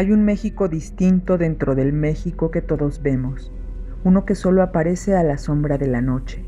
Hay 0.00 0.12
un 0.12 0.24
México 0.24 0.66
distinto 0.66 1.36
dentro 1.36 1.74
del 1.74 1.92
México 1.92 2.50
que 2.50 2.62
todos 2.62 3.02
vemos, 3.02 3.52
uno 4.02 4.24
que 4.24 4.34
solo 4.34 4.62
aparece 4.62 5.14
a 5.14 5.22
la 5.22 5.36
sombra 5.36 5.76
de 5.76 5.88
la 5.88 6.00
noche, 6.00 6.42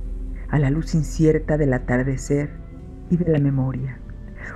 a 0.48 0.58
la 0.58 0.70
luz 0.70 0.94
incierta 0.94 1.58
del 1.58 1.74
atardecer 1.74 2.48
y 3.10 3.18
de 3.18 3.30
la 3.30 3.38
memoria. 3.38 3.98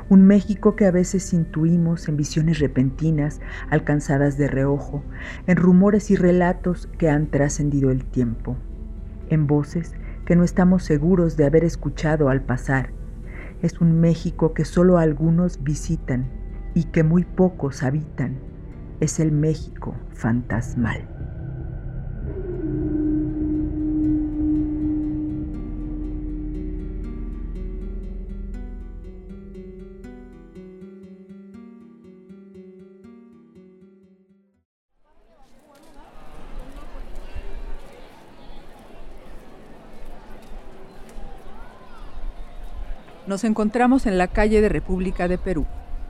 Un 0.09 0.27
México 0.27 0.77
que 0.77 0.87
a 0.87 0.91
veces 0.91 1.35
intuimos 1.35 2.09
en 2.09 2.17
visiones 2.17 2.59
repentinas, 2.59 3.43
alcanzadas 3.69 4.39
de 4.39 4.49
reojo, 4.49 5.03
en 5.47 5.59
rumores 5.59 6.11
y 6.11 6.17
relatos 6.17 6.89
que 6.97 7.11
han 7.11 7.27
trascendido 7.27 7.91
el 7.91 8.03
tiempo, 8.03 8.57
en 9.29 9.47
voces 9.47 9.93
que 10.25 10.37
no 10.37 10.43
estamos 10.43 10.85
seguros 10.85 11.37
de 11.37 11.45
haber 11.45 11.65
escuchado 11.65 12.31
al 12.31 12.41
pasar. 12.41 12.93
Es 13.61 13.79
un 13.83 14.01
México 14.01 14.55
que 14.55 14.65
solo 14.65 14.97
algunos 14.97 15.63
visitan 15.63 16.31
y 16.73 16.85
que 16.85 17.03
muy 17.03 17.25
pocos 17.25 17.83
habitan. 17.83 18.56
Es 18.99 19.21
el 19.21 19.31
México 19.31 19.95
fantasmal. 20.15 21.07
Nos 43.27 43.45
encontramos 43.45 44.07
en 44.07 44.17
la 44.17 44.29
calle 44.29 44.63
de 44.63 44.69
República 44.69 45.29
de 45.29 45.37
Perú, 45.37 45.67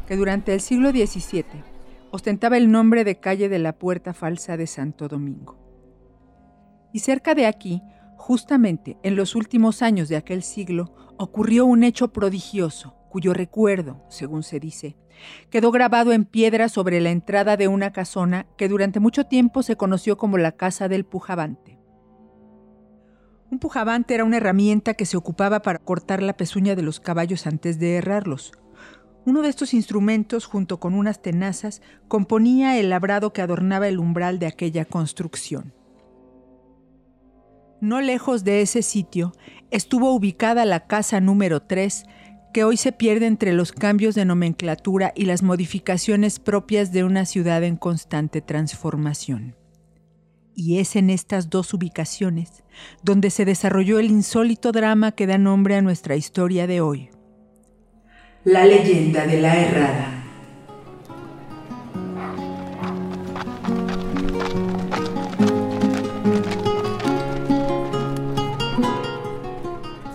que 0.06 0.17
durante 0.17 0.55
el 0.55 0.61
siglo 0.61 0.91
XVII 0.91 1.76
ostentaba 2.17 2.56
el 2.56 2.70
nombre 2.70 3.05
de 3.05 3.20
calle 3.20 3.50
de 3.50 3.59
la 3.59 3.75
Puerta 3.75 4.14
Falsa 4.14 4.56
de 4.56 4.67
Santo 4.67 5.06
Domingo. 5.06 5.59
Y 6.91 7.00
cerca 7.00 7.34
de 7.34 7.45
aquí, 7.45 7.83
justamente 8.17 8.97
en 9.03 9.17
los 9.17 9.34
últimos 9.34 9.83
años 9.83 10.09
de 10.09 10.17
aquel 10.17 10.42
siglo, 10.42 10.94
ocurrió 11.19 11.67
un 11.67 11.84
hecho 11.84 12.14
prodigioso, 12.14 12.97
cuyo 13.11 13.34
recuerdo, 13.34 14.03
según 14.09 14.44
se 14.44 14.61
dice, 14.61 14.97
quedó 15.50 15.70
grabado 15.70 16.12
en 16.12 16.25
piedra 16.25 16.70
sobre 16.70 17.03
la 17.03 17.11
entrada 17.11 17.59
de 17.59 17.69
una 17.69 17.92
casona 17.92 18.47
que 18.56 18.69
durante 18.69 18.98
mucho 18.98 19.25
tiempo 19.25 19.62
se 19.62 19.77
conoció 19.77 20.17
como 20.17 20.39
la 20.39 20.53
Casa 20.53 20.89
del 20.89 21.05
Pujabante. 21.05 21.78
Un 23.50 23.59
pujabante 23.59 24.14
era 24.14 24.25
una 24.25 24.39
herramienta 24.39 24.94
que 24.94 25.05
se 25.05 25.19
ocupaba 25.19 25.61
para 25.61 25.81
cortar 25.81 26.22
la 26.22 26.34
pezuña 26.34 26.75
de 26.77 26.83
los 26.83 26.98
caballos 26.98 27.47
antes 27.47 27.78
de 27.78 27.97
herrarlos. 27.97 28.53
Uno 29.27 29.43
de 29.43 29.49
estos 29.49 29.75
instrumentos, 29.75 30.47
junto 30.47 30.79
con 30.79 30.95
unas 30.95 31.21
tenazas, 31.21 31.83
componía 32.07 32.79
el 32.79 32.91
labrado 32.91 33.33
que 33.33 33.43
adornaba 33.43 33.89
el 33.89 33.99
umbral 33.99 34.39
de 34.39 34.47
aquella 34.47 34.85
construcción. 34.85 35.75
No 37.81 38.01
lejos 38.01 38.45
de 38.45 38.63
ese 38.63 38.83
sitio 38.83 39.33
estuvo 39.73 40.15
ubicada 40.15 40.65
la 40.65 40.87
casa 40.87 41.21
número 41.21 41.61
3, 41.61 42.05
que 42.55 42.63
hoy 42.63 42.77
se 42.77 42.93
pierde 42.93 43.27
entre 43.27 43.53
los 43.53 43.73
cambios 43.73 44.15
de 44.15 44.25
nomenclatura 44.25 45.13
y 45.17 45.25
las 45.25 45.43
modificaciones 45.43 46.39
propias 46.39 46.93
de 46.93 47.03
una 47.03 47.27
ciudad 47.27 47.65
en 47.65 47.77
constante 47.77 48.41
transformación 48.41 49.57
y 50.59 50.79
es 50.79 50.97
en 50.97 51.11
estas 51.11 51.51
dos 51.51 51.75
ubicaciones 51.75 52.65
donde 53.03 53.29
se 53.29 53.45
desarrolló 53.45 53.99
el 53.99 54.06
insólito 54.06 54.73
drama 54.73 55.12
que 55.12 55.27
da 55.27 55.37
nombre 55.37 55.77
a 55.77 55.83
nuestra 55.83 56.17
historia 56.17 56.67
de 56.67 56.81
hoy. 56.81 57.11
La 58.47 58.65
leyenda 58.65 59.27
de 59.27 59.41
la 59.41 59.61
errada. 59.61 60.23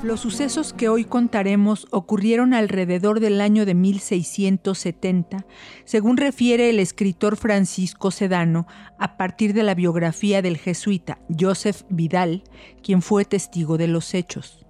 Los 0.02 0.22
sucesos 0.22 0.72
que 0.72 0.88
hoy 0.88 1.03
contaremos 1.03 1.88
ocurrieron 1.91 2.53
alrededor 2.53 3.20
del 3.20 3.41
año 3.41 3.66
de 3.66 3.74
1670, 3.74 5.46
según 5.84 6.16
refiere 6.16 6.70
el 6.70 6.80
escritor 6.80 7.36
Francisco 7.36 8.12
Sedano 8.12 8.66
a 8.97 9.18
partir 9.18 9.53
de 9.53 9.64
la 9.64 9.75
biografía 9.75 10.41
del 10.41 10.58
jesuita 10.58 11.20
Joseph 11.38 11.81
Vidal, 11.90 12.44
quien 12.81 13.02
fue 13.02 13.25
testigo 13.25 13.78
de 13.78 13.90
los 13.90 14.14
hechos. 14.14 14.60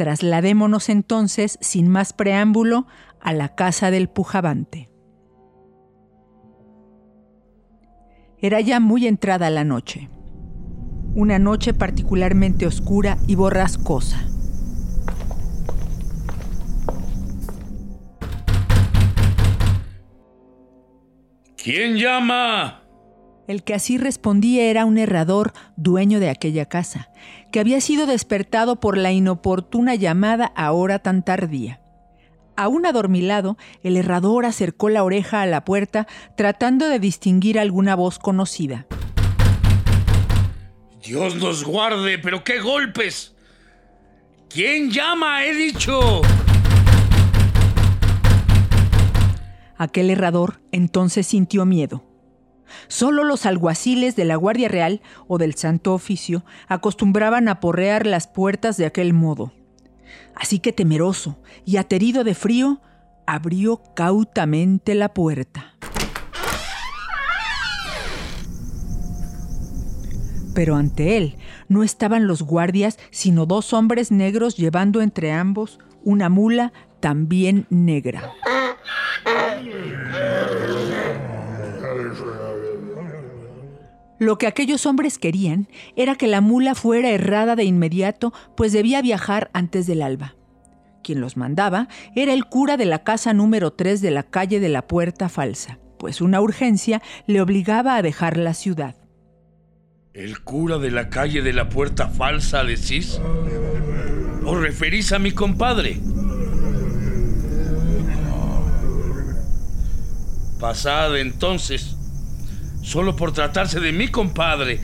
Trasladémonos 0.00 0.88
entonces, 0.88 1.58
sin 1.60 1.86
más 1.86 2.14
preámbulo, 2.14 2.86
a 3.20 3.34
la 3.34 3.54
casa 3.54 3.90
del 3.90 4.08
pujabante. 4.08 4.88
Era 8.38 8.62
ya 8.62 8.80
muy 8.80 9.06
entrada 9.06 9.50
la 9.50 9.62
noche 9.62 10.08
una 11.14 11.38
noche 11.38 11.74
particularmente 11.74 12.66
oscura 12.66 13.18
y 13.26 13.34
borrascosa. 13.34 14.26
¿Quién 21.62 21.98
llama? 21.98 22.80
El 23.50 23.64
que 23.64 23.74
así 23.74 23.98
respondía 23.98 24.70
era 24.70 24.84
un 24.84 24.96
herrador 24.96 25.52
dueño 25.76 26.20
de 26.20 26.30
aquella 26.30 26.66
casa, 26.66 27.10
que 27.50 27.60
había 27.60 27.80
sido 27.80 28.06
despertado 28.06 28.80
por 28.80 28.96
la 28.96 29.12
inoportuna 29.12 29.94
llamada 29.94 30.52
a 30.54 30.72
hora 30.72 30.98
tan 31.00 31.24
tardía. 31.24 31.80
Aún 32.56 32.84
adormilado, 32.84 33.56
el 33.82 33.96
herrador 33.96 34.44
acercó 34.44 34.88
la 34.88 35.02
oreja 35.02 35.42
a 35.42 35.46
la 35.46 35.64
puerta 35.64 36.06
tratando 36.36 36.88
de 36.88 36.98
distinguir 36.98 37.58
alguna 37.58 37.94
voz 37.94 38.18
conocida. 38.18 38.86
Dios 41.02 41.36
nos 41.36 41.64
guarde, 41.64 42.18
pero 42.18 42.44
qué 42.44 42.60
golpes. 42.60 43.34
¿Quién 44.48 44.90
llama? 44.90 45.44
He 45.44 45.54
dicho. 45.54 46.20
Aquel 49.78 50.10
herrador 50.10 50.60
entonces 50.72 51.26
sintió 51.26 51.64
miedo. 51.64 52.09
Solo 52.88 53.24
los 53.24 53.46
alguaciles 53.46 54.16
de 54.16 54.24
la 54.24 54.36
Guardia 54.36 54.68
Real 54.68 55.00
o 55.28 55.38
del 55.38 55.54
Santo 55.54 55.94
Oficio 55.94 56.44
acostumbraban 56.68 57.48
a 57.48 57.60
porrear 57.60 58.06
las 58.06 58.26
puertas 58.26 58.76
de 58.76 58.86
aquel 58.86 59.12
modo. 59.12 59.52
Así 60.34 60.58
que 60.58 60.72
temeroso 60.72 61.38
y 61.64 61.76
aterido 61.76 62.24
de 62.24 62.34
frío, 62.34 62.80
abrió 63.26 63.82
cautamente 63.94 64.94
la 64.94 65.14
puerta. 65.14 65.76
pero 70.60 70.76
ante 70.76 71.16
él 71.16 71.36
no 71.68 71.82
estaban 71.82 72.26
los 72.26 72.42
guardias, 72.42 72.98
sino 73.10 73.46
dos 73.46 73.72
hombres 73.72 74.10
negros 74.10 74.56
llevando 74.56 75.00
entre 75.00 75.32
ambos 75.32 75.78
una 76.04 76.28
mula 76.28 76.72
también 77.00 77.66
negra. 77.70 78.34
Lo 84.20 84.36
que 84.36 84.46
aquellos 84.46 84.84
hombres 84.84 85.16
querían 85.18 85.66
era 85.96 86.14
que 86.14 86.26
la 86.26 86.42
mula 86.42 86.74
fuera 86.74 87.08
errada 87.08 87.56
de 87.56 87.64
inmediato, 87.64 88.34
pues 88.54 88.70
debía 88.70 89.00
viajar 89.00 89.50
antes 89.54 89.86
del 89.86 90.02
alba. 90.02 90.36
Quien 91.02 91.22
los 91.22 91.38
mandaba 91.38 91.88
era 92.14 92.34
el 92.34 92.44
cura 92.44 92.76
de 92.76 92.84
la 92.84 93.02
casa 93.02 93.32
número 93.32 93.72
3 93.72 94.02
de 94.02 94.10
la 94.10 94.24
calle 94.24 94.60
de 94.60 94.68
la 94.68 94.86
Puerta 94.86 95.30
Falsa, 95.30 95.78
pues 95.98 96.20
una 96.20 96.42
urgencia 96.42 97.00
le 97.26 97.40
obligaba 97.40 97.96
a 97.96 98.02
dejar 98.02 98.36
la 98.36 98.52
ciudad. 98.52 98.94
¿El 100.12 100.42
cura 100.42 100.76
de 100.76 100.90
la 100.90 101.08
calle 101.08 101.40
de 101.40 101.54
la 101.54 101.70
puerta 101.70 102.08
falsa, 102.08 102.62
decís? 102.64 103.18
¿Os 104.44 104.60
referís 104.60 105.12
a 105.12 105.18
mi 105.18 105.30
compadre? 105.30 105.98
Pasad 110.58 111.16
entonces, 111.16 111.96
solo 112.90 113.14
por 113.14 113.30
tratarse 113.30 113.78
de 113.78 113.92
mi 113.92 114.08
compadre, 114.08 114.80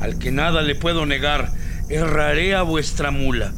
al 0.00 0.18
que 0.18 0.32
nada 0.32 0.60
le 0.62 0.74
puedo 0.74 1.06
negar, 1.06 1.52
erraré 1.88 2.56
a 2.56 2.62
vuestra 2.62 3.12
mula, 3.12 3.52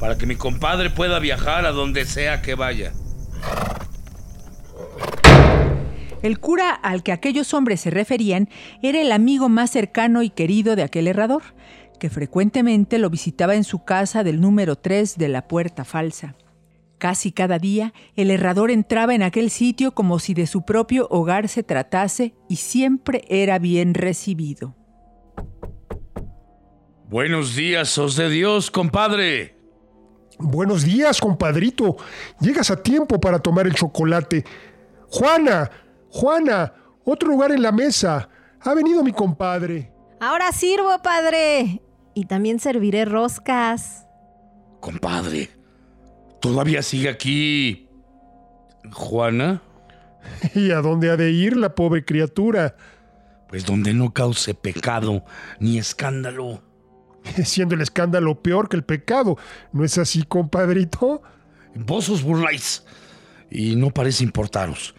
para 0.00 0.18
que 0.18 0.26
mi 0.26 0.34
compadre 0.34 0.90
pueda 0.90 1.20
viajar 1.20 1.64
a 1.64 1.70
donde 1.70 2.06
sea 2.06 2.42
que 2.42 2.56
vaya. 2.56 2.92
El 6.22 6.40
cura 6.40 6.70
al 6.72 7.04
que 7.04 7.12
aquellos 7.12 7.54
hombres 7.54 7.80
se 7.80 7.90
referían 7.90 8.48
era 8.82 9.00
el 9.00 9.12
amigo 9.12 9.48
más 9.48 9.70
cercano 9.70 10.24
y 10.24 10.30
querido 10.30 10.74
de 10.74 10.82
aquel 10.82 11.06
herrador, 11.06 11.42
que 12.00 12.10
frecuentemente 12.10 12.98
lo 12.98 13.10
visitaba 13.10 13.54
en 13.54 13.62
su 13.62 13.84
casa 13.84 14.24
del 14.24 14.40
número 14.40 14.74
3 14.74 15.16
de 15.16 15.28
la 15.28 15.46
Puerta 15.46 15.84
Falsa. 15.84 16.34
Casi 17.00 17.32
cada 17.32 17.58
día 17.58 17.94
el 18.14 18.30
herrador 18.30 18.70
entraba 18.70 19.14
en 19.14 19.22
aquel 19.22 19.48
sitio 19.48 19.92
como 19.92 20.18
si 20.18 20.34
de 20.34 20.46
su 20.46 20.66
propio 20.66 21.08
hogar 21.08 21.48
se 21.48 21.62
tratase 21.62 22.34
y 22.46 22.56
siempre 22.56 23.24
era 23.30 23.58
bien 23.58 23.94
recibido. 23.94 24.76
Buenos 27.08 27.56
días, 27.56 27.96
os 27.96 28.16
de 28.16 28.28
Dios, 28.28 28.70
compadre. 28.70 29.56
Buenos 30.38 30.84
días, 30.84 31.22
compadrito. 31.22 31.96
Llegas 32.38 32.70
a 32.70 32.82
tiempo 32.82 33.18
para 33.18 33.38
tomar 33.38 33.66
el 33.66 33.74
chocolate. 33.74 34.44
Juana, 35.08 35.70
Juana, 36.10 36.74
otro 37.06 37.30
lugar 37.30 37.50
en 37.50 37.62
la 37.62 37.72
mesa. 37.72 38.28
Ha 38.60 38.74
venido 38.74 39.02
mi 39.02 39.12
compadre. 39.12 39.90
Ahora 40.20 40.52
sirvo, 40.52 41.00
padre. 41.02 41.80
Y 42.12 42.26
también 42.26 42.60
serviré 42.60 43.06
roscas. 43.06 44.06
Compadre, 44.80 45.48
¿todavía 46.40 46.82
sigue 46.82 47.08
aquí 47.08 47.88
Juana? 48.92 49.62
¿Y 50.54 50.70
a 50.70 50.80
dónde 50.80 51.10
ha 51.10 51.16
de 51.16 51.30
ir 51.30 51.56
la 51.56 51.74
pobre 51.74 52.04
criatura? 52.04 52.76
Pues 53.48 53.64
donde 53.66 53.94
no 53.94 54.12
cause 54.12 54.54
pecado 54.54 55.24
ni 55.58 55.78
escándalo. 55.78 56.62
Siendo 57.44 57.74
el 57.74 57.80
escándalo 57.80 58.42
peor 58.42 58.68
que 58.68 58.76
el 58.76 58.84
pecado. 58.84 59.36
¿No 59.72 59.84
es 59.84 59.98
así, 59.98 60.22
compadrito? 60.22 61.22
Vos 61.74 62.08
os 62.08 62.22
burláis 62.22 62.84
y 63.50 63.76
no 63.76 63.90
parece 63.90 64.24
importaros. 64.24 64.94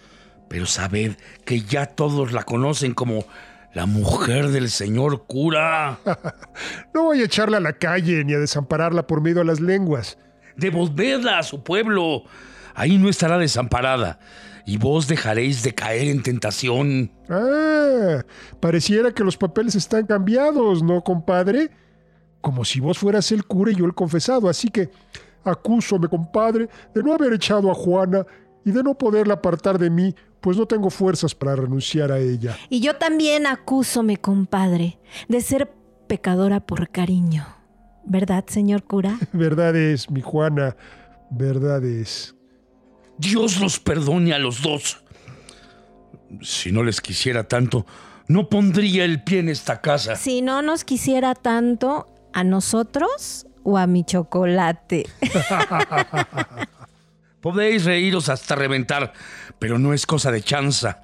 Pero 0.50 0.66
sabed 0.66 1.14
que 1.46 1.62
ya 1.62 1.86
todos 1.86 2.34
la 2.34 2.44
conocen 2.44 2.94
como 2.94 3.26
la 3.74 3.86
mujer 3.86 4.50
del 4.50 4.70
señor 4.70 5.26
cura. 5.26 6.00
no 6.94 7.04
voy 7.04 7.22
a 7.22 7.26
echarla 7.26 7.58
a 7.58 7.62
la 7.62 7.74
calle 7.74 8.24
ni 8.26 8.34
a 8.34 8.40
desampararla 8.40 9.08
por 9.08 9.22
medio 9.22 9.42
a 9.42 9.46
las 9.46 9.62
lenguas. 9.62 10.18
Devolvedla 10.56 11.40
a 11.40 11.44
su 11.44 11.64
pueblo. 11.64 12.24
Ahí 12.76 12.98
no 12.98 13.10
estará 13.10 13.38
desamparada. 13.38 14.20
Y 14.66 14.78
vos 14.78 15.08
dejaréis 15.08 15.64
de 15.64 15.74
caer 15.74 16.08
en 16.08 16.22
tentación. 16.22 17.12
Ah, 17.30 18.24
pareciera 18.60 19.12
que 19.12 19.24
los 19.24 19.38
papeles 19.38 19.76
están 19.76 20.06
cambiados, 20.06 20.84
¿no, 20.84 21.04
compadre? 21.04 21.72
Como 22.42 22.64
si 22.64 22.80
vos 22.80 22.98
fueras 22.98 23.32
el 23.32 23.46
cura 23.46 23.72
y 23.72 23.76
yo 23.76 23.86
el 23.86 23.94
confesado. 23.94 24.48
Así 24.50 24.70
que 24.70 24.90
acúsome, 25.44 26.08
compadre, 26.08 26.70
de 26.94 27.04
no 27.04 27.14
haber 27.14 27.34
echado 27.34 27.72
a 27.72 27.74
Juana 27.74 28.26
y 28.64 28.72
de 28.72 28.84
no 28.84 28.98
poderla 28.98 29.36
apartar 29.36 29.80
de 29.80 29.90
mí, 29.90 30.16
pues 30.40 30.58
no 30.58 30.66
tengo 30.66 30.90
fuerzas 30.90 31.34
para 31.34 31.56
renunciar 31.56 32.12
a 32.12 32.20
ella. 32.20 32.58
Y 32.70 32.80
yo 32.80 32.96
también 32.98 33.48
acúsome, 33.48 34.18
compadre, 34.18 35.00
de 35.28 35.42
ser 35.42 35.72
pecadora 36.08 36.60
por 36.60 36.90
cariño. 36.90 37.61
¿Verdad, 38.06 38.46
señor 38.48 38.84
cura? 38.84 39.18
verdad 39.34 39.76
es, 39.76 40.10
mi 40.10 40.22
Juana, 40.22 40.76
verdad 41.30 41.84
es. 41.84 42.36
Dios 43.18 43.60
los 43.60 43.80
perdone 43.80 44.34
a 44.34 44.40
los 44.40 44.62
dos. 44.62 45.04
Si 46.42 46.72
no 46.72 46.84
les 46.84 47.02
quisiera 47.02 47.48
tanto, 47.48 47.86
no 48.28 48.50
pondría 48.50 49.06
el 49.06 49.24
pie 49.24 49.40
en 49.40 49.50
esta 49.50 49.82
casa. 49.82 50.16
Si 50.16 50.42
no 50.42 50.62
nos 50.62 50.84
quisiera 50.84 51.36
tanto, 51.36 52.08
¿a 52.34 52.44
nosotros 52.44 53.48
o 53.64 53.78
a 53.78 53.88
mi 53.88 54.04
chocolate? 54.04 55.06
Podéis 57.42 57.86
reíros 57.86 58.30
hasta 58.30 58.56
reventar, 58.56 59.14
pero 59.60 59.78
no 59.78 59.94
es 59.94 60.06
cosa 60.06 60.32
de 60.32 60.42
chanza. 60.42 61.02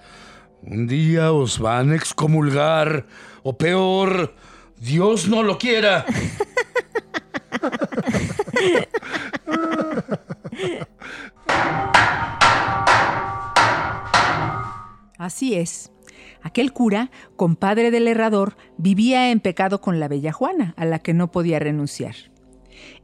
Un 0.62 0.88
día 0.88 1.32
os 1.32 1.60
van 1.60 1.92
a 1.92 1.96
excomulgar, 1.96 3.06
o 3.44 3.58
peor, 3.58 4.36
Dios 4.80 5.28
no 5.28 5.44
lo 5.44 5.58
quiera. 5.58 6.06
Así 15.18 15.56
es. 15.56 15.92
Aquel 16.42 16.72
cura, 16.72 17.12
compadre 17.36 17.92
del 17.92 18.08
herrador, 18.08 18.56
vivía 18.78 19.32
en 19.32 19.40
pecado 19.40 19.82
con 19.82 20.00
la 20.00 20.08
bella 20.08 20.32
Juana, 20.32 20.74
a 20.78 20.86
la 20.86 21.00
que 21.00 21.14
no 21.14 21.32
podía 21.32 21.60
renunciar. 21.60 22.16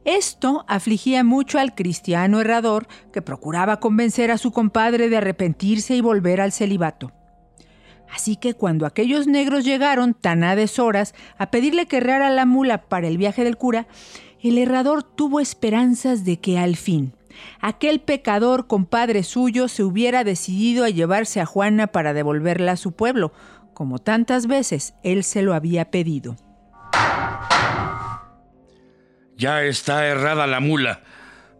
Esto 0.04 0.64
afligía 0.68 1.24
mucho 1.24 1.58
al 1.58 1.74
cristiano 1.74 2.40
herrador 2.40 2.86
que 3.12 3.22
procuraba 3.22 3.80
convencer 3.80 4.30
a 4.30 4.38
su 4.38 4.52
compadre 4.52 5.08
de 5.08 5.16
arrepentirse 5.16 5.96
y 5.96 6.00
volver 6.00 6.40
al 6.40 6.52
celibato. 6.52 7.12
Así 8.14 8.36
que 8.36 8.54
cuando 8.54 8.86
aquellos 8.86 9.26
negros 9.26 9.64
llegaron 9.64 10.14
tan 10.14 10.44
a 10.44 10.54
deshoras 10.54 11.14
a 11.36 11.50
pedirle 11.50 11.86
que 11.86 11.96
errara 11.96 12.30
la 12.30 12.46
mula 12.46 12.82
para 12.82 13.08
el 13.08 13.18
viaje 13.18 13.42
del 13.42 13.56
cura, 13.56 13.86
el 14.44 14.58
herrador 14.58 15.02
tuvo 15.02 15.40
esperanzas 15.40 16.24
de 16.24 16.38
que 16.38 16.58
al 16.58 16.76
fin 16.76 17.14
aquel 17.60 18.00
pecador 18.00 18.66
compadre 18.66 19.22
suyo 19.22 19.68
se 19.68 19.82
hubiera 19.82 20.22
decidido 20.22 20.84
a 20.84 20.90
llevarse 20.90 21.40
a 21.40 21.46
Juana 21.46 21.86
para 21.86 22.12
devolverla 22.12 22.72
a 22.72 22.76
su 22.76 22.92
pueblo, 22.92 23.32
como 23.72 23.98
tantas 23.98 24.46
veces 24.46 24.94
él 25.02 25.24
se 25.24 25.42
lo 25.42 25.54
había 25.54 25.90
pedido. 25.90 26.36
Ya 29.36 29.62
está 29.62 30.06
errada 30.06 30.46
la 30.46 30.60
mula. 30.60 31.02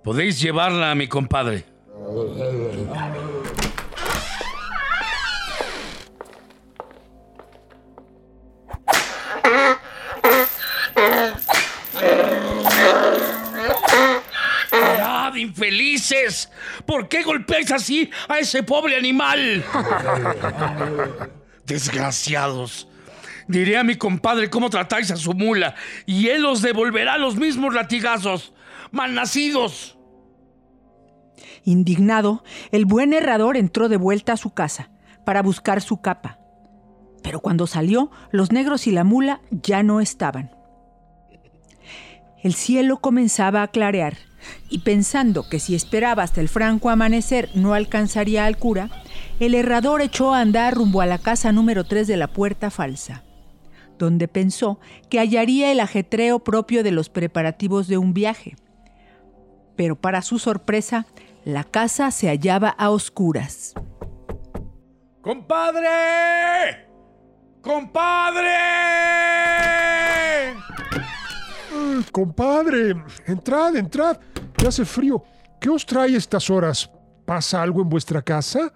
Podéis 0.04 0.40
llevarla 0.40 0.90
a 0.90 0.94
mi 0.94 1.08
compadre. 1.08 1.64
Infelices! 16.04 16.50
¿Por 16.86 17.08
qué 17.08 17.22
golpeáis 17.22 17.70
así 17.72 18.10
a 18.28 18.38
ese 18.38 18.62
pobre 18.62 18.96
animal? 18.96 19.64
Desgraciados. 21.66 22.88
Diré 23.46 23.76
a 23.76 23.84
mi 23.84 23.96
compadre 23.96 24.48
cómo 24.48 24.70
tratáis 24.70 25.10
a 25.10 25.16
su 25.16 25.34
mula 25.34 25.74
y 26.06 26.28
él 26.28 26.44
os 26.46 26.62
devolverá 26.62 27.18
los 27.18 27.36
mismos 27.36 27.74
latigazos. 27.74 28.52
¡Malnacidos! 28.90 29.98
Indignado, 31.64 32.44
el 32.72 32.84
buen 32.84 33.12
herrador 33.12 33.56
entró 33.56 33.88
de 33.88 33.96
vuelta 33.96 34.34
a 34.34 34.36
su 34.36 34.52
casa 34.54 34.90
para 35.24 35.42
buscar 35.42 35.80
su 35.80 36.00
capa. 36.00 36.38
Pero 37.22 37.40
cuando 37.40 37.66
salió, 37.66 38.10
los 38.30 38.52
negros 38.52 38.86
y 38.86 38.92
la 38.92 39.04
mula 39.04 39.40
ya 39.50 39.82
no 39.82 40.00
estaban. 40.00 40.50
El 42.42 42.54
cielo 42.54 42.98
comenzaba 42.98 43.62
a 43.62 43.68
clarear 43.68 44.18
y 44.68 44.80
pensando 44.80 45.48
que 45.48 45.60
si 45.60 45.74
esperaba 45.74 46.22
hasta 46.22 46.40
el 46.40 46.48
franco 46.48 46.90
amanecer 46.90 47.50
no 47.54 47.74
alcanzaría 47.74 48.46
al 48.46 48.58
cura, 48.58 48.90
el 49.40 49.54
herrador 49.54 50.02
echó 50.02 50.34
a 50.34 50.40
andar 50.40 50.74
rumbo 50.74 51.00
a 51.00 51.06
la 51.06 51.18
casa 51.18 51.52
número 51.52 51.84
3 51.84 52.06
de 52.06 52.16
la 52.16 52.28
puerta 52.28 52.70
falsa 52.70 53.24
donde 53.98 54.28
pensó 54.28 54.80
que 55.08 55.18
hallaría 55.18 55.70
el 55.70 55.80
ajetreo 55.80 56.40
propio 56.40 56.82
de 56.82 56.90
los 56.90 57.08
preparativos 57.08 57.86
de 57.86 57.98
un 57.98 58.12
viaje. 58.12 58.56
Pero 59.76 59.96
para 59.96 60.22
su 60.22 60.38
sorpresa, 60.38 61.06
la 61.44 61.64
casa 61.64 62.10
se 62.10 62.28
hallaba 62.28 62.68
a 62.68 62.90
oscuras. 62.90 63.74
¡Compadre! 65.20 66.88
¡Compadre! 67.60 68.50
compadre, 72.12 72.94
entrad, 73.26 73.76
entrad. 73.76 74.16
Hace 74.66 74.84
frío. 74.84 75.22
¿Qué 75.60 75.68
os 75.68 75.84
trae 75.84 76.16
estas 76.16 76.50
horas? 76.50 76.90
¿Pasa 77.24 77.62
algo 77.62 77.82
en 77.82 77.88
vuestra 77.88 78.22
casa? 78.22 78.72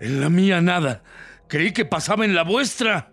En 0.00 0.20
la 0.20 0.30
mía 0.30 0.60
nada. 0.60 1.02
Creí 1.48 1.72
que 1.72 1.84
pasaba 1.84 2.24
en 2.24 2.34
la 2.34 2.44
vuestra. 2.44 3.12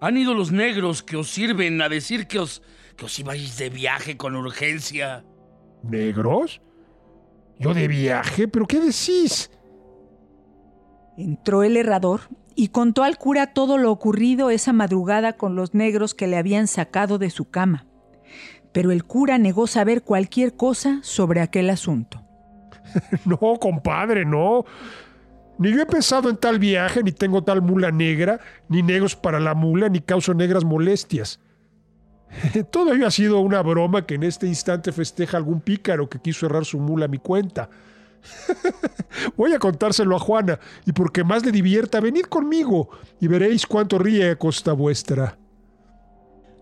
Han 0.00 0.16
ido 0.16 0.34
los 0.34 0.52
negros 0.52 1.02
que 1.02 1.16
os 1.16 1.30
sirven 1.30 1.80
a 1.82 1.88
decir 1.88 2.26
que 2.26 2.38
os, 2.38 2.62
que 2.96 3.06
os 3.06 3.18
ibais 3.18 3.58
de 3.58 3.70
viaje 3.70 4.16
con 4.16 4.36
urgencia. 4.36 5.24
¿Negros? 5.82 6.60
¿Yo 7.58 7.74
de 7.74 7.88
viaje? 7.88 8.48
¿Pero 8.48 8.66
qué 8.66 8.80
decís? 8.80 9.50
Entró 11.16 11.62
el 11.62 11.76
herrador 11.76 12.22
y 12.54 12.68
contó 12.68 13.04
al 13.04 13.18
cura 13.18 13.52
todo 13.52 13.78
lo 13.78 13.90
ocurrido 13.90 14.50
esa 14.50 14.72
madrugada 14.72 15.34
con 15.34 15.56
los 15.56 15.74
negros 15.74 16.14
que 16.14 16.26
le 16.26 16.36
habían 16.36 16.66
sacado 16.66 17.18
de 17.18 17.30
su 17.30 17.50
cama. 17.50 17.86
Pero 18.74 18.90
el 18.90 19.04
cura 19.04 19.38
negó 19.38 19.68
saber 19.68 20.02
cualquier 20.02 20.56
cosa 20.56 20.98
sobre 21.02 21.40
aquel 21.40 21.70
asunto. 21.70 22.20
no, 23.24 23.38
compadre, 23.60 24.24
no. 24.24 24.64
Ni 25.58 25.70
yo 25.70 25.80
he 25.80 25.86
pensado 25.86 26.28
en 26.28 26.36
tal 26.36 26.58
viaje, 26.58 27.04
ni 27.04 27.12
tengo 27.12 27.44
tal 27.44 27.62
mula 27.62 27.92
negra, 27.92 28.40
ni 28.68 28.82
negros 28.82 29.14
para 29.14 29.38
la 29.38 29.54
mula, 29.54 29.88
ni 29.88 30.00
causo 30.00 30.34
negras 30.34 30.64
molestias. 30.64 31.38
Todo 32.72 32.92
ello 32.92 33.06
ha 33.06 33.12
sido 33.12 33.38
una 33.38 33.62
broma 33.62 34.04
que 34.04 34.16
en 34.16 34.24
este 34.24 34.48
instante 34.48 34.90
festeja 34.90 35.36
algún 35.36 35.60
pícaro 35.60 36.08
que 36.08 36.18
quiso 36.18 36.46
errar 36.46 36.64
su 36.64 36.80
mula 36.80 37.04
a 37.04 37.08
mi 37.08 37.18
cuenta. 37.18 37.70
Voy 39.36 39.52
a 39.52 39.60
contárselo 39.60 40.16
a 40.16 40.18
Juana, 40.18 40.58
y 40.84 40.90
porque 40.90 41.22
más 41.22 41.46
le 41.46 41.52
divierta, 41.52 42.00
venid 42.00 42.24
conmigo 42.24 42.88
y 43.20 43.28
veréis 43.28 43.66
cuánto 43.66 44.00
ríe 44.00 44.30
a 44.30 44.36
costa 44.36 44.72
vuestra. 44.72 45.38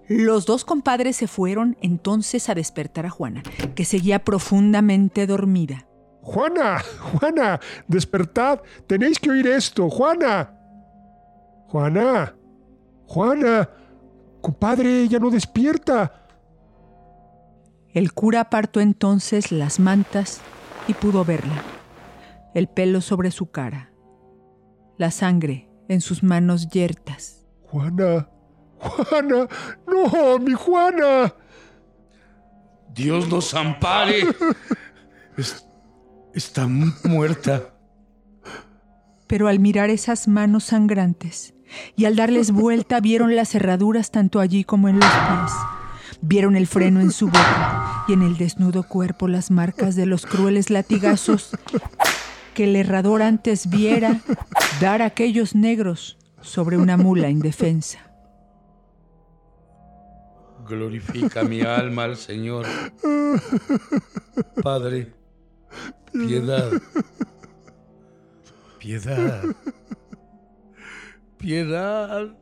Los 0.09 0.47
dos 0.47 0.65
compadres 0.65 1.17
se 1.17 1.27
fueron 1.27 1.77
entonces 1.81 2.49
a 2.49 2.55
despertar 2.55 3.07
a 3.07 3.11
Juana, 3.11 3.43
que 3.75 3.85
seguía 3.85 4.25
profundamente 4.25 5.27
dormida. 5.27 5.87
Juana, 6.23 6.79
Juana, 7.01 7.61
despertad, 7.89 8.61
tenéis 8.87 9.19
que 9.19 9.31
oír 9.31 9.47
esto, 9.47 9.91
Juana. 9.91 10.55
Juana, 11.69 12.35
Juana, 13.07 13.69
compadre, 14.41 15.09
ya 15.09 15.19
no 15.19 15.31
despierta. 15.31 16.27
El 17.93 18.13
cura 18.13 18.41
apartó 18.41 18.81
entonces 18.81 19.53
las 19.53 19.81
mantas 19.81 20.41
y 20.89 20.95
pudo 20.95 21.25
verla, 21.25 21.63
el 22.55 22.69
pelo 22.69 23.01
sobre 23.01 23.31
su 23.31 23.51
cara, 23.51 23.93
la 24.97 25.11
sangre 25.11 25.69
en 25.89 26.01
sus 26.01 26.23
manos 26.23 26.69
yertas. 26.69 27.47
Juana, 27.65 28.29
Juana, 28.83 29.49
no, 29.87 30.39
mi 30.39 30.53
Juana. 30.53 31.35
Dios 32.95 33.29
nos 33.29 33.55
ampare. 33.55 34.27
está 36.35 36.67
muerta. 36.67 37.75
Pero 39.27 39.49
al 39.49 39.61
mirar 39.61 39.91
esas 39.91 40.29
manos 40.29 40.65
sangrantes 40.65 41.55
y 41.97 42.05
al 42.05 42.17
darles 42.17 42.51
vuelta 42.51 43.01
vieron 43.01 43.35
las 43.35 43.51
cerraduras 43.51 44.11
tanto 44.11 44.41
allí 44.41 44.65
como 44.65 44.89
en 44.89 45.01
los 45.01 45.11
pies. 45.11 45.53
Vieron 46.21 46.57
el 46.57 46.67
freno 46.67 47.01
en 47.01 47.11
su 47.11 47.27
boca 47.27 48.05
y 48.09 48.13
en 48.13 48.23
el 48.23 48.37
desnudo 48.37 48.83
cuerpo 48.83 49.29
las 49.29 49.51
marcas 49.51 49.97
de 49.97 50.07
los 50.07 50.27
crueles 50.27 50.71
latigazos 50.71 51.57
que 52.55 52.65
el 52.65 52.77
herrador 52.77 53.23
antes 53.23 53.69
viera 53.71 54.21
dar 54.81 55.03
a 55.03 55.07
aquellos 55.07 55.55
negros 55.55 56.19
sobre 56.43 56.77
una 56.77 56.97
mula 56.97 57.31
indefensa. 57.31 58.12
Glorifica 60.69 61.43
mi 61.45 61.61
alma 61.63 62.05
al 62.05 62.17
Señor. 62.17 62.67
Padre, 64.63 65.13
piedad. 66.13 66.71
Piedad. 68.79 69.43
Piedad. 71.39 72.37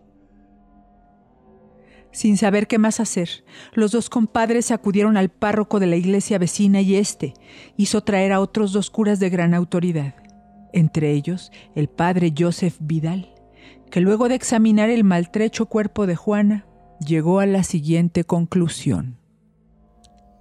Sin 2.12 2.36
saber 2.36 2.66
qué 2.66 2.78
más 2.78 2.98
hacer, 2.98 3.44
los 3.72 3.92
dos 3.92 4.10
compadres 4.10 4.72
acudieron 4.72 5.16
al 5.16 5.28
párroco 5.28 5.78
de 5.78 5.86
la 5.86 5.96
iglesia 5.96 6.38
vecina 6.38 6.80
y 6.80 6.96
éste 6.96 7.34
hizo 7.76 8.00
traer 8.02 8.32
a 8.32 8.40
otros 8.40 8.72
dos 8.72 8.90
curas 8.90 9.20
de 9.20 9.30
gran 9.30 9.54
autoridad, 9.54 10.14
entre 10.72 11.12
ellos 11.12 11.52
el 11.76 11.88
padre 11.88 12.34
Joseph 12.36 12.76
Vidal, 12.80 13.32
que 13.90 14.00
luego 14.00 14.28
de 14.28 14.34
examinar 14.34 14.90
el 14.90 15.04
maltrecho 15.04 15.66
cuerpo 15.66 16.06
de 16.06 16.16
Juana, 16.16 16.66
llegó 17.04 17.40
a 17.40 17.46
la 17.46 17.64
siguiente 17.64 18.24
conclusión. 18.24 19.16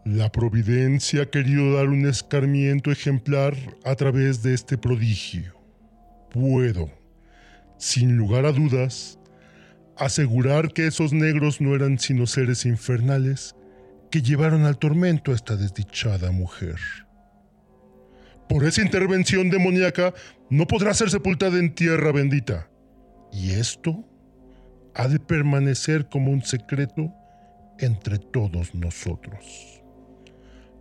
La 0.06 0.32
providencia 0.32 1.24
ha 1.24 1.26
querido 1.30 1.74
dar 1.74 1.90
un 1.90 2.08
escarmiento 2.08 2.92
ejemplar 2.92 3.56
a 3.84 3.96
través 3.96 4.42
de 4.44 4.54
este 4.54 4.78
prodigio. 4.78 5.54
Puedo, 6.32 6.90
sin 7.78 8.18
lugar 8.18 8.46
a 8.46 8.52
dudas, 8.52 9.20
asegurar 9.98 10.72
que 10.74 10.88
esos 10.88 11.14
negros 11.14 11.62
no 11.62 11.76
eran 11.76 12.00
sino 12.00 12.26
seres 12.26 12.66
infernales 12.66 13.56
que 14.10 14.22
llevaron 14.22 14.66
al 14.66 14.78
tormento 14.78 15.32
a 15.32 15.36
esta 15.36 15.56
desdichada 15.56 16.32
mujer. 16.32 16.80
Por 18.48 18.66
esa 18.66 18.82
intervención 18.82 19.50
demoníaca 19.52 20.14
no 20.50 20.66
podrá 20.66 20.94
ser 20.94 21.12
sepultada 21.12 21.60
en 21.60 21.76
tierra 21.76 22.12
bendita. 22.12 22.68
Y 23.32 23.52
esto 23.52 24.09
ha 24.94 25.08
de 25.08 25.20
permanecer 25.20 26.10
como 26.10 26.32
un 26.32 26.42
secreto 26.44 27.14
entre 27.80 28.20
todos 28.20 28.76
nosotros. 28.76 29.82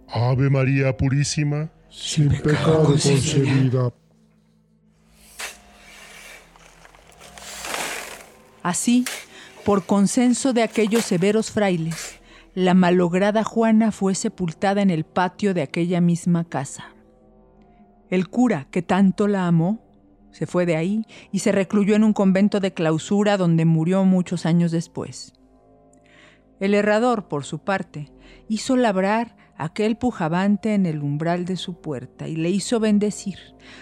Ave 0.08 0.50
María 0.50 0.96
Purísima, 0.96 1.70
sin, 1.90 2.28
pecado 2.28 2.84
concebida. 2.84 3.92
Así, 8.62 9.04
por 9.64 9.86
consenso 9.86 10.52
de 10.52 10.62
aquellos 10.62 11.04
severos 11.04 11.50
frailes, 11.50 12.18
la 12.54 12.74
malograda 12.74 13.44
Juana 13.44 13.92
fue 13.92 14.14
sepultada 14.14 14.82
en 14.82 14.90
el 14.90 15.04
patio 15.04 15.54
de 15.54 15.62
aquella 15.62 16.00
misma 16.00 16.44
casa. 16.44 16.84
El 18.10 18.28
cura, 18.28 18.66
que 18.70 18.82
tanto 18.82 19.28
la 19.28 19.46
amó, 19.46 19.87
se 20.30 20.46
fue 20.46 20.66
de 20.66 20.76
ahí 20.76 21.04
y 21.32 21.40
se 21.40 21.52
recluyó 21.52 21.94
en 21.94 22.04
un 22.04 22.12
convento 22.12 22.60
de 22.60 22.72
clausura 22.72 23.36
donde 23.36 23.64
murió 23.64 24.04
muchos 24.04 24.46
años 24.46 24.70
después. 24.70 25.32
El 26.60 26.74
herrador, 26.74 27.28
por 27.28 27.44
su 27.44 27.60
parte, 27.60 28.12
hizo 28.48 28.76
labrar 28.76 29.36
aquel 29.56 29.96
pujabante 29.96 30.74
en 30.74 30.86
el 30.86 31.02
umbral 31.02 31.44
de 31.44 31.56
su 31.56 31.80
puerta 31.80 32.28
y 32.28 32.36
le 32.36 32.50
hizo 32.50 32.80
bendecir, 32.80 33.38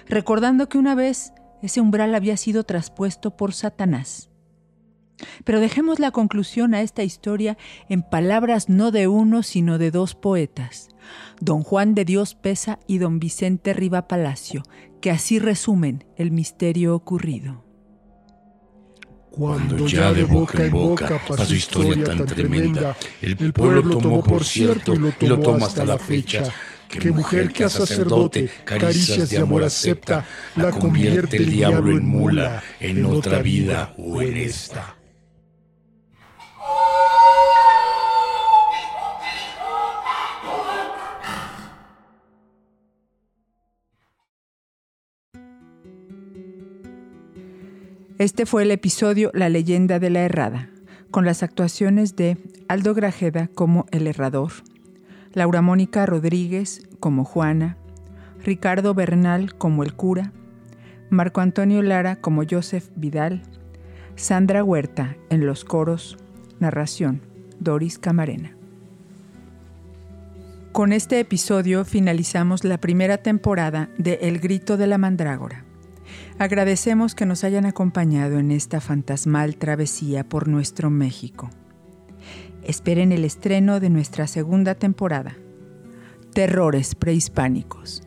recordando 0.07 0.69
que 0.69 0.79
una 0.79 0.95
vez 0.95 1.33
ese 1.63 1.81
umbral 1.81 2.15
había 2.15 2.37
sido 2.37 2.65
traspuesto 2.65 3.37
por 3.37 3.53
Satanás. 3.53 4.31
Pero 5.45 5.61
dejemos 5.61 5.99
la 5.99 6.11
conclusión 6.11 6.75
a 6.75 6.83
esta 6.83 7.03
historia 7.03 7.57
en 7.89 8.03
palabras 8.03 8.69
no 8.69 8.91
de 8.91 9.09
uno, 9.09 9.43
sino 9.43 9.79
de 9.79 9.91
dos 9.91 10.15
poetas, 10.15 10.91
don 11.41 11.63
Juan 11.63 11.95
de 11.95 12.05
Dios 12.05 12.35
Pesa 12.35 12.79
y 12.87 12.99
don 12.99 13.19
Vicente 13.19 13.73
Riva 13.73 14.09
Palacio, 14.09 14.63
que 15.07 15.13
así 15.13 15.39
resumen 15.39 16.05
el 16.17 16.33
misterio 16.33 16.93
ocurrido. 16.93 17.65
Cuando 19.31 19.87
ya 19.87 20.13
de 20.13 20.25
boca 20.25 20.65
en 20.65 20.73
boca 20.73 21.23
pasó 21.29 21.55
historia 21.55 22.03
tan 22.03 22.27
tremenda, 22.27 22.97
el 23.23 23.53
pueblo 23.53 23.83
lo 23.83 23.99
tomó 23.99 24.21
por 24.21 24.45
cierto 24.45 24.97
y 25.21 25.27
lo 25.29 25.39
toma 25.39 25.67
hasta 25.67 25.85
la 25.85 25.97
fecha, 25.97 26.43
que 26.89 27.13
mujer 27.13 27.53
que 27.53 27.63
a 27.63 27.69
sacerdote 27.69 28.51
caricias 28.65 29.31
de 29.31 29.39
amor 29.39 29.63
acepta, 29.63 30.27
la 30.57 30.73
convierte 30.73 31.37
el 31.37 31.53
diablo 31.53 31.97
en 31.97 32.05
mula, 32.05 32.65
en 32.81 33.05
otra 33.07 33.43
vida 33.43 33.95
o 33.97 34.21
en 34.21 34.37
esta. 34.37 34.96
Este 48.19 48.47
fue 48.47 48.63
el 48.63 48.71
episodio 48.71 49.31
La 49.35 49.51
leyenda 49.51 49.99
de 49.99 50.09
la 50.09 50.21
errada, 50.21 50.71
con 51.11 51.27
las 51.27 51.43
actuaciones 51.43 52.17
de 52.17 52.39
Aldo 52.67 52.95
Grajeda 52.95 53.49
como 53.49 53.85
el 53.91 54.07
errador, 54.07 54.53
Laura 55.35 55.61
Mónica 55.61 56.07
Rodríguez 56.07 56.89
como 56.99 57.27
Juana, 57.27 57.77
Ricardo 58.43 58.95
Bernal 58.95 59.55
como 59.55 59.83
el 59.83 59.93
cura, 59.93 60.33
Marco 61.11 61.43
Antonio 61.43 61.83
Lara 61.83 62.17
como 62.17 62.45
Joseph 62.51 62.89
Vidal, 62.97 63.43
Sandra 64.15 64.65
Huerta 64.65 65.19
en 65.29 65.45
los 65.45 65.67
coros, 65.67 66.17
narración 66.59 67.21
Doris 67.61 67.99
Camarena. 67.99 68.57
Con 70.73 70.95
este 70.95 71.21
episodio 71.21 71.85
finalizamos 71.85 72.65
la 72.65 72.79
primera 72.79 73.19
temporada 73.19 73.91
de 73.99 74.21
El 74.23 74.39
Grito 74.39 74.79
de 74.79 74.87
la 74.87 74.97
Mandrágora. 74.97 75.67
Agradecemos 76.39 77.15
que 77.15 77.25
nos 77.25 77.45
hayan 77.45 77.65
acompañado 77.65 78.39
en 78.39 78.51
esta 78.51 78.83
fantasmal 78.83 79.57
travesía 79.57 80.23
por 80.23 80.49
nuestro 80.49 80.91
México. 80.91 81.49
Esperen 82.63 83.11
el 83.11 83.25
estreno 83.25 83.81
de 83.81 83.89
nuestra 83.89 84.27
segunda 84.27 84.75
temporada, 84.75 85.35
Terrores 86.35 86.95
Prehispánicos. 86.95 88.03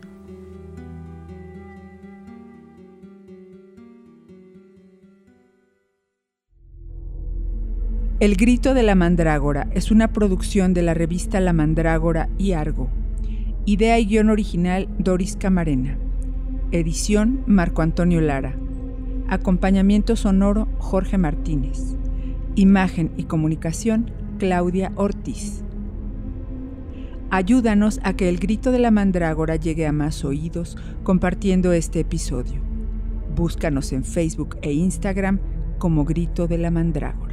El 8.19 8.35
Grito 8.35 8.75
de 8.75 8.83
la 8.83 8.93
Mandrágora 8.93 9.69
es 9.73 9.89
una 9.89 10.13
producción 10.13 10.75
de 10.75 10.83
la 10.83 10.93
revista 10.93 11.39
La 11.39 11.53
Mandrágora 11.53 12.29
y 12.37 12.51
Argo. 12.51 12.89
Idea 13.65 13.97
y 13.97 14.05
guion 14.05 14.29
original 14.29 14.87
Doris 14.99 15.35
Camarena. 15.35 15.97
Edición 16.71 17.41
Marco 17.47 17.81
Antonio 17.81 18.21
Lara. 18.21 18.55
Acompañamiento 19.27 20.15
sonoro 20.15 20.67
Jorge 20.77 21.17
Martínez. 21.17 21.97
Imagen 22.53 23.11
y 23.17 23.23
comunicación 23.23 24.11
Claudia 24.37 24.91
Ortiz. 24.93 25.63
Ayúdanos 27.31 27.99
a 28.03 28.13
que 28.13 28.29
el 28.29 28.37
grito 28.37 28.71
de 28.71 28.77
la 28.77 28.91
mandrágora 28.91 29.55
llegue 29.55 29.87
a 29.87 29.91
más 29.91 30.23
oídos 30.23 30.77
compartiendo 31.01 31.73
este 31.73 32.01
episodio. 32.01 32.61
Búscanos 33.35 33.91
en 33.91 34.03
Facebook 34.03 34.57
e 34.61 34.71
Instagram 34.71 35.39
como 35.79 36.05
Grito 36.05 36.47
de 36.47 36.59
la 36.59 36.69
Mandrágora. 36.69 37.28